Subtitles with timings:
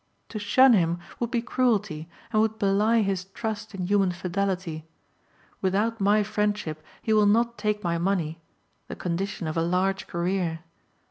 [0.29, 4.87] To shun him would be cruelty and would belie his trust in human fidelity.
[5.61, 8.41] Without my friendship he will not take my money
[8.87, 10.61] the condition of a large career.